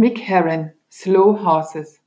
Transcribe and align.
Mick 0.00 0.18
Herron, 0.18 0.70
Slow 0.90 1.44
Horses. 1.44 2.00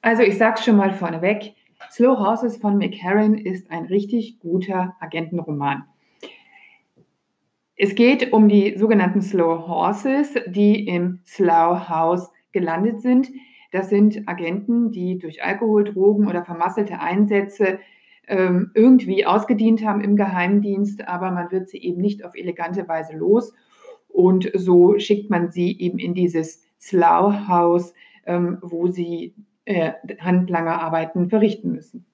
Also 0.00 0.22
ich 0.22 0.38
sag's 0.38 0.64
schon 0.64 0.78
mal 0.78 0.94
vorneweg, 0.94 1.54
Slow 1.90 2.16
Horses 2.16 2.56
von 2.56 2.78
Mick 2.78 2.94
Herron 2.94 3.36
ist 3.36 3.70
ein 3.70 3.84
richtig 3.84 4.40
guter 4.40 4.96
Agentenroman. 5.00 5.84
Es 7.76 7.94
geht 7.94 8.32
um 8.32 8.48
die 8.48 8.78
sogenannten 8.78 9.20
Slow 9.20 9.68
Horses, 9.68 10.36
die 10.46 10.86
im 10.86 11.20
Slough 11.26 11.90
House 11.90 12.32
gelandet 12.52 13.02
sind. 13.02 13.30
Das 13.70 13.90
sind 13.90 14.26
Agenten, 14.28 14.92
die 14.92 15.18
durch 15.18 15.44
Alkohol, 15.44 15.84
Drogen 15.84 16.26
oder 16.26 16.42
vermasselte 16.46 17.00
Einsätze 17.00 17.80
ähm, 18.30 18.70
irgendwie 18.74 19.26
ausgedient 19.26 19.84
haben 19.84 20.00
im 20.00 20.16
Geheimdienst, 20.16 21.06
aber 21.06 21.32
man 21.32 21.50
wird 21.50 21.68
sie 21.68 21.78
eben 21.78 22.00
nicht 22.00 22.24
auf 22.24 22.36
elegante 22.36 22.86
Weise 22.86 23.16
los. 23.16 23.52
Und 24.08 24.50
so 24.54 24.98
schickt 24.98 25.30
man 25.30 25.50
sie 25.50 25.78
eben 25.78 25.98
in 25.98 26.14
dieses 26.14 26.62
Slough 26.80 27.48
House, 27.48 27.92
ähm, 28.26 28.58
wo 28.62 28.86
sie 28.86 29.34
äh, 29.64 29.92
Handlangerarbeiten 30.20 31.28
verrichten 31.28 31.72
müssen. 31.72 32.06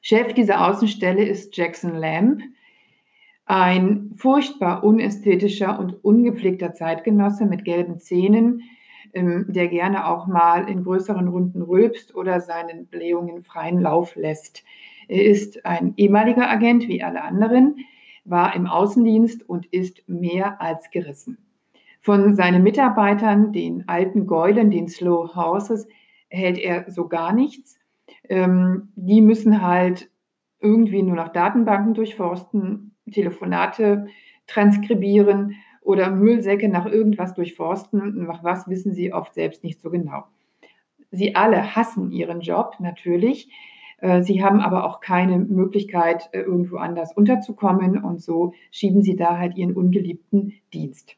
Chef 0.00 0.32
dieser 0.32 0.66
Außenstelle 0.66 1.24
ist 1.24 1.56
Jackson 1.56 1.94
Lamb, 1.94 2.42
ein 3.44 4.12
furchtbar 4.16 4.82
unästhetischer 4.84 5.78
und 5.78 6.04
ungepflegter 6.04 6.72
Zeitgenosse 6.72 7.44
mit 7.44 7.64
gelben 7.64 7.98
Zähnen, 7.98 8.62
ähm, 9.12 9.46
der 9.48 9.68
gerne 9.68 10.06
auch 10.06 10.26
mal 10.26 10.68
in 10.68 10.84
größeren 10.84 11.28
Runden 11.28 11.62
rülpst 11.62 12.14
oder 12.14 12.40
seinen 12.40 12.86
Blähungen 12.86 13.42
freien 13.42 13.80
Lauf 13.80 14.16
lässt. 14.16 14.64
Er 15.08 15.24
ist 15.24 15.64
ein 15.64 15.94
ehemaliger 15.96 16.48
Agent 16.48 16.86
wie 16.86 17.02
alle 17.02 17.22
anderen, 17.22 17.76
war 18.24 18.54
im 18.54 18.66
Außendienst 18.66 19.48
und 19.48 19.66
ist 19.66 20.06
mehr 20.06 20.60
als 20.60 20.90
gerissen. 20.90 21.38
Von 22.00 22.34
seinen 22.34 22.62
Mitarbeitern, 22.62 23.52
den 23.52 23.88
alten 23.88 24.26
Geulen, 24.26 24.70
den 24.70 24.88
Slow 24.88 25.34
Horses, 25.34 25.88
hält 26.28 26.58
er 26.58 26.90
so 26.90 27.08
gar 27.08 27.32
nichts. 27.32 27.78
Ähm, 28.28 28.92
die 28.94 29.20
müssen 29.20 29.62
halt 29.62 30.10
irgendwie 30.60 31.02
nur 31.02 31.16
noch 31.16 31.28
Datenbanken 31.28 31.94
durchforsten, 31.94 32.94
Telefonate 33.10 34.08
transkribieren 34.46 35.54
oder 35.80 36.10
Müllsäcke 36.10 36.68
nach 36.68 36.86
irgendwas 36.86 37.34
durchforsten. 37.34 38.26
Nach 38.26 38.44
was 38.44 38.68
wissen 38.68 38.92
sie 38.92 39.12
oft 39.12 39.34
selbst 39.34 39.64
nicht 39.64 39.80
so 39.80 39.90
genau. 39.90 40.24
Sie 41.10 41.34
alle 41.34 41.74
hassen 41.74 42.10
ihren 42.10 42.40
Job 42.40 42.76
natürlich. 42.78 43.50
Äh, 43.98 44.22
sie 44.22 44.42
haben 44.42 44.60
aber 44.60 44.84
auch 44.84 45.00
keine 45.00 45.38
Möglichkeit, 45.38 46.28
äh, 46.32 46.40
irgendwo 46.40 46.76
anders 46.76 47.12
unterzukommen 47.12 48.02
und 48.02 48.20
so 48.20 48.52
schieben 48.70 49.02
sie 49.02 49.16
da 49.16 49.38
halt 49.38 49.56
ihren 49.56 49.74
ungeliebten 49.74 50.54
Dienst. 50.72 51.16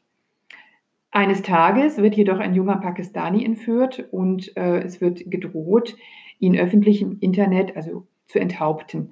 Eines 1.11 1.41
Tages 1.41 1.97
wird 1.97 2.15
jedoch 2.15 2.39
ein 2.39 2.55
junger 2.55 2.77
Pakistani 2.77 3.43
entführt 3.43 4.07
und 4.11 4.55
äh, 4.55 4.79
es 4.79 5.01
wird 5.01 5.29
gedroht, 5.29 5.95
ihn 6.39 6.57
öffentlich 6.57 7.01
im 7.01 7.17
Internet, 7.19 7.75
also 7.75 8.07
zu 8.27 8.39
enthaupten. 8.39 9.11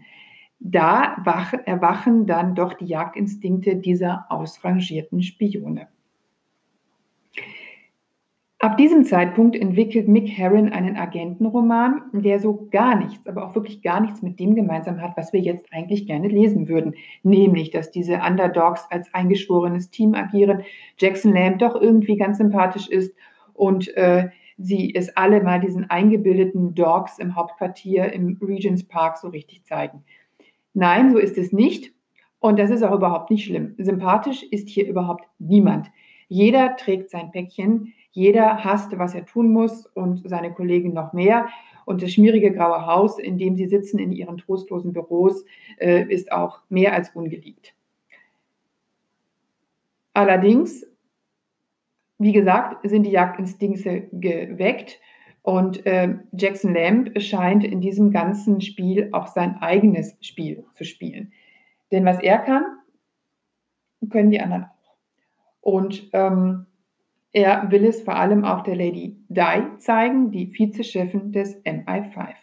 Da 0.60 1.18
wach, 1.24 1.54
erwachen 1.66 2.26
dann 2.26 2.56
doch 2.56 2.74
die 2.74 2.86
Jagdinstinkte 2.86 3.76
dieser 3.76 4.26
ausrangierten 4.30 5.22
Spione. 5.22 5.88
Ab 8.62 8.76
diesem 8.76 9.06
Zeitpunkt 9.06 9.56
entwickelt 9.56 10.10
Mick 10.10 10.28
Herron 10.28 10.68
einen 10.68 10.98
Agentenroman, 10.98 12.02
der 12.12 12.42
so 12.42 12.68
gar 12.72 12.98
nichts, 12.98 13.26
aber 13.26 13.46
auch 13.46 13.56
wirklich 13.56 13.82
gar 13.82 14.02
nichts 14.02 14.22
mit 14.22 14.38
dem 14.38 14.54
gemeinsam 14.54 15.02
hat, 15.02 15.16
was 15.16 15.32
wir 15.32 15.40
jetzt 15.40 15.72
eigentlich 15.72 16.06
gerne 16.06 16.28
lesen 16.28 16.68
würden. 16.68 16.96
Nämlich, 17.24 17.72
dass 17.72 17.90
diese 17.90 18.20
Underdogs 18.20 18.86
als 18.90 19.14
eingeschworenes 19.14 19.92
Team 19.92 20.14
agieren, 20.14 20.64
Jackson 20.98 21.34
Lamb 21.34 21.60
doch 21.60 21.74
irgendwie 21.80 22.18
ganz 22.18 22.38
sympathisch 22.38 22.90
ist 22.90 23.16
und 23.54 23.96
äh, 23.96 24.28
sie 24.58 24.94
es 24.94 25.16
alle 25.16 25.42
mal 25.42 25.62
diesen 25.62 25.90
eingebildeten 25.90 26.76
Dogs 26.76 27.18
im 27.18 27.38
Hauptquartier 27.38 28.12
im 28.12 28.38
Regents 28.42 28.84
Park 28.84 29.20
so 29.20 29.30
richtig 29.30 29.64
zeigen. 29.64 30.04
Nein, 30.74 31.12
so 31.12 31.18
ist 31.18 31.38
es 31.38 31.54
nicht. 31.54 31.94
Und 32.42 32.60
das 32.60 32.72
ist 32.72 32.84
auch 32.84 32.96
überhaupt 32.96 33.32
nicht 33.32 33.46
schlimm. 33.46 33.76
Sympathisch 33.78 34.44
ist 34.44 34.68
hier 34.68 34.86
überhaupt 34.86 35.26
niemand. 35.40 35.90
Jeder 36.30 36.78
trägt 36.78 37.10
sein 37.10 37.32
Päckchen 37.32 37.94
jeder 38.12 38.64
hasst, 38.64 38.98
was 38.98 39.14
er 39.14 39.26
tun 39.26 39.52
muss 39.52 39.86
und 39.86 40.28
seine 40.28 40.54
Kollegen 40.54 40.94
noch 40.94 41.14
mehr. 41.14 41.48
Und 41.86 42.02
das 42.02 42.12
schmierige 42.12 42.52
graue 42.52 42.86
Haus, 42.86 43.20
in 43.20 43.38
dem 43.38 43.56
sie 43.56 43.68
sitzen 43.68 44.00
in 44.00 44.12
ihren 44.12 44.38
trostlosen 44.38 44.94
Büros, 44.94 45.46
äh, 45.78 46.04
ist 46.04 46.32
auch 46.32 46.62
mehr 46.70 46.94
als 46.94 47.10
ungeliebt. 47.12 47.74
Allerdings, 50.14 50.86
wie 52.18 52.34
gesagt, 52.34 52.88
sind 52.88 53.04
die 53.04 53.12
Jagdinstinkte 53.12 54.10
geweckt 54.12 55.00
und 55.42 55.86
äh, 55.86 56.16
Jackson 56.34 56.74
Lamb 56.74 57.20
scheint 57.22 57.64
in 57.64 57.80
diesem 57.80 58.12
ganzen 58.12 58.60
Spiel 58.60 59.10
auch 59.14 59.28
sein 59.28 59.56
eigenes 59.62 60.18
Spiel 60.20 60.66
zu 60.74 60.84
spielen. 60.84 61.32
Denn 61.92 62.06
was 62.06 62.20
er 62.20 62.40
kann, 62.40 62.66
können 64.10 64.32
die 64.32 64.42
anderen 64.42 64.66
auch. 64.66 64.79
Und 65.62 66.10
ähm, 66.14 66.66
er 67.32 67.70
will 67.70 67.86
es 67.86 68.02
vor 68.02 68.16
allem 68.16 68.44
auch 68.44 68.64
der 68.64 68.76
Lady 68.76 69.18
Di 69.30 69.78
zeigen, 69.78 70.32
die 70.32 70.52
Vizechefin 70.52 71.32
des 71.32 71.64
MI5. 71.64 72.34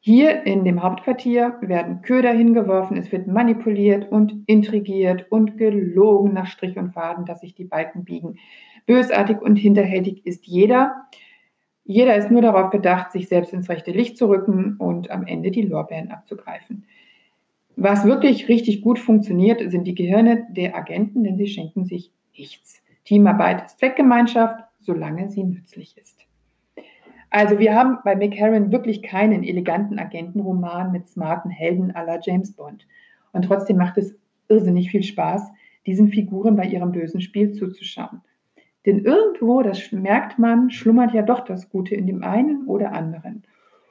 Hier 0.00 0.46
in 0.46 0.64
dem 0.64 0.82
Hauptquartier 0.82 1.58
werden 1.62 2.00
Köder 2.00 2.32
hingeworfen, 2.32 2.96
es 2.96 3.10
wird 3.10 3.26
manipuliert 3.26 4.10
und 4.10 4.44
intrigiert 4.46 5.26
und 5.30 5.58
gelogen 5.58 6.32
nach 6.32 6.46
Strich 6.46 6.76
und 6.76 6.92
Faden, 6.92 7.24
dass 7.24 7.40
sich 7.40 7.54
die 7.56 7.64
Balken 7.64 8.04
biegen. 8.04 8.38
Bösartig 8.86 9.42
und 9.42 9.56
hinterhältig 9.56 10.24
ist 10.24 10.46
jeder. 10.46 11.08
Jeder 11.84 12.16
ist 12.16 12.30
nur 12.30 12.40
darauf 12.40 12.70
bedacht, 12.70 13.10
sich 13.12 13.28
selbst 13.28 13.52
ins 13.52 13.68
rechte 13.68 13.90
Licht 13.90 14.16
zu 14.16 14.28
rücken 14.28 14.76
und 14.78 15.10
am 15.10 15.26
Ende 15.26 15.50
die 15.50 15.62
Lorbeeren 15.62 16.12
abzugreifen. 16.12 16.86
Was 17.78 18.06
wirklich 18.06 18.48
richtig 18.48 18.80
gut 18.80 18.98
funktioniert, 18.98 19.70
sind 19.70 19.84
die 19.84 19.94
Gehirne 19.94 20.46
der 20.50 20.74
Agenten, 20.74 21.24
denn 21.24 21.36
sie 21.36 21.46
schenken 21.46 21.84
sich 21.84 22.10
nichts. 22.36 22.82
Teamarbeit 23.04 23.66
ist 23.66 23.78
Zweckgemeinschaft, 23.78 24.64
solange 24.80 25.28
sie 25.28 25.44
nützlich 25.44 25.94
ist. 25.98 26.26
Also 27.28 27.58
wir 27.58 27.74
haben 27.74 27.98
bei 28.02 28.16
Mick 28.16 28.34
Herron 28.34 28.72
wirklich 28.72 29.02
keinen 29.02 29.42
eleganten 29.44 29.98
Agentenroman 29.98 30.90
mit 30.90 31.06
smarten 31.06 31.50
Helden 31.50 31.92
à 31.92 32.02
la 32.02 32.18
James 32.22 32.52
Bond. 32.52 32.86
Und 33.32 33.42
trotzdem 33.44 33.76
macht 33.76 33.98
es 33.98 34.16
irrsinnig 34.48 34.90
viel 34.90 35.02
Spaß, 35.02 35.42
diesen 35.84 36.08
Figuren 36.08 36.56
bei 36.56 36.64
ihrem 36.64 36.92
bösen 36.92 37.20
Spiel 37.20 37.52
zuzuschauen. 37.52 38.22
Denn 38.86 39.00
irgendwo, 39.00 39.60
das 39.60 39.92
merkt 39.92 40.38
man, 40.38 40.70
schlummert 40.70 41.12
ja 41.12 41.20
doch 41.20 41.40
das 41.40 41.68
Gute 41.68 41.94
in 41.94 42.06
dem 42.06 42.24
einen 42.24 42.66
oder 42.66 42.92
anderen. 42.92 43.42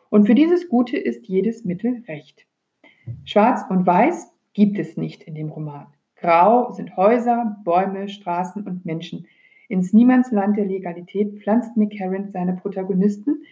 Und 0.09 0.25
für 0.25 0.33
dieses 0.33 0.69
Gute 0.69 0.97
ist 0.97 1.27
jedes 1.27 1.65
Mittel 1.65 2.03
recht. 2.07 2.47
Schwarz 3.23 3.61
und 3.69 3.85
Weiß 3.85 4.31
gibt 4.53 4.79
es 4.79 4.97
nicht 4.97 5.23
in 5.23 5.35
dem 5.35 5.49
Roman. 5.49 5.87
Grau 6.15 6.71
sind 6.71 6.95
Häuser, 6.97 7.57
Bäume, 7.63 8.07
Straßen 8.07 8.63
und 8.63 8.85
Menschen. 8.85 9.27
Ins 9.67 9.93
Niemandsland 9.93 10.57
der 10.57 10.65
Legalität 10.65 11.39
pflanzt 11.39 11.75
McCarran 11.75 12.29
seine 12.29 12.53
Protagonisten. 12.53 13.43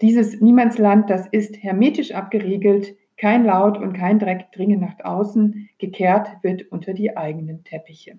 Dieses 0.00 0.40
Niemandsland, 0.40 1.08
das 1.08 1.26
ist 1.28 1.62
hermetisch 1.62 2.12
abgeriegelt, 2.12 2.96
kein 3.16 3.44
Laut 3.44 3.78
und 3.78 3.94
kein 3.94 4.18
Dreck 4.18 4.52
dringen 4.52 4.80
nach 4.80 5.02
außen, 5.02 5.70
gekehrt 5.78 6.28
wird 6.42 6.70
unter 6.70 6.92
die 6.92 7.16
eigenen 7.16 7.64
Teppiche. 7.64 8.18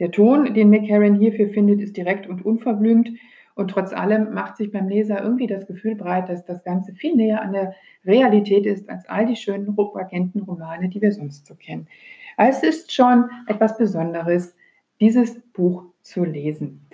Der 0.00 0.10
Ton, 0.10 0.54
den 0.54 0.70
McCarran 0.70 1.18
hierfür 1.18 1.48
findet, 1.48 1.80
ist 1.80 1.96
direkt 1.96 2.26
und 2.26 2.44
unverblümt 2.44 3.10
und 3.58 3.72
trotz 3.72 3.92
allem 3.92 4.32
macht 4.34 4.56
sich 4.56 4.70
beim 4.70 4.88
Leser 4.88 5.20
irgendwie 5.20 5.48
das 5.48 5.66
Gefühl 5.66 5.96
breit, 5.96 6.28
dass 6.28 6.44
das 6.44 6.62
Ganze 6.62 6.94
viel 6.94 7.16
näher 7.16 7.42
an 7.42 7.52
der 7.52 7.74
Realität 8.06 8.66
ist 8.66 8.88
als 8.88 9.08
all 9.08 9.26
die 9.26 9.34
schönen 9.34 9.76
Agentenromane, 9.76 10.88
die 10.88 11.02
wir 11.02 11.10
sonst 11.10 11.44
so 11.46 11.56
kennen. 11.56 11.88
Es 12.36 12.62
ist 12.62 12.92
schon 12.92 13.28
etwas 13.48 13.76
Besonderes, 13.76 14.54
dieses 15.00 15.40
Buch 15.52 15.86
zu 16.02 16.22
lesen. 16.22 16.86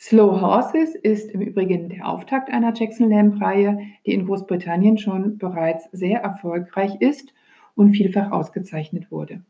Slow 0.00 0.40
Horses 0.40 0.96
ist 0.96 1.30
im 1.30 1.42
Übrigen 1.42 1.90
der 1.90 2.08
Auftakt 2.08 2.50
einer 2.50 2.74
Jackson 2.74 3.08
Lamb-Reihe, 3.08 3.78
die 4.04 4.14
in 4.14 4.26
Großbritannien 4.26 4.98
schon 4.98 5.38
bereits 5.38 5.88
sehr 5.92 6.22
erfolgreich 6.22 6.96
ist 7.00 7.32
und 7.76 7.94
vielfach 7.94 8.32
ausgezeichnet 8.32 9.12
wurde. 9.12 9.42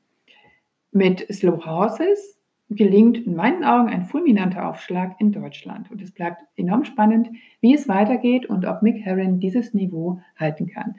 Mit 0.92 1.26
Slow 1.32 1.64
Horses 1.64 2.39
gelingt 2.70 3.19
in 3.19 3.34
meinen 3.34 3.64
Augen 3.64 3.88
ein 3.88 4.05
fulminanter 4.05 4.69
Aufschlag 4.69 5.20
in 5.20 5.32
Deutschland. 5.32 5.90
Und 5.90 6.00
es 6.00 6.12
bleibt 6.12 6.43
enorm 6.56 6.84
spannend, 6.84 7.28
wie 7.61 7.75
es 7.75 7.88
weitergeht 7.88 8.46
und 8.46 8.64
ob 8.64 8.82
Mick 8.82 9.05
Herron 9.05 9.40
dieses 9.40 9.75
Niveau 9.75 10.20
halten 10.37 10.69
kann. 10.69 10.94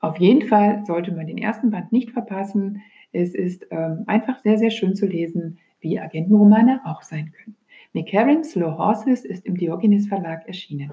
Auf 0.00 0.18
jeden 0.18 0.48
Fall 0.48 0.84
sollte 0.86 1.12
man 1.12 1.26
den 1.26 1.36
ersten 1.36 1.70
Band 1.70 1.92
nicht 1.92 2.10
verpassen. 2.10 2.80
Es 3.12 3.34
ist 3.34 3.66
ähm, 3.70 4.04
einfach 4.06 4.38
sehr, 4.40 4.56
sehr 4.56 4.70
schön 4.70 4.96
zu 4.96 5.06
lesen, 5.06 5.58
wie 5.80 6.00
Agentenromane 6.00 6.80
auch 6.84 7.02
sein 7.02 7.32
können. 7.32 7.56
Mick 7.92 8.10
Herron, 8.12 8.42
Slow 8.42 8.78
Horses 8.78 9.24
ist 9.24 9.44
im 9.44 9.56
Diogenes 9.56 10.08
Verlag 10.08 10.46
erschienen. 10.46 10.92